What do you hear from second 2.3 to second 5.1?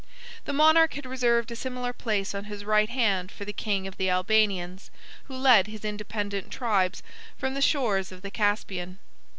on his right hand for the king of the Albanians,